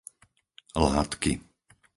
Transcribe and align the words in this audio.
Látky 0.73 1.33